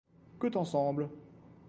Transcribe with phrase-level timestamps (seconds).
[0.39, 1.07] Que t'en semble?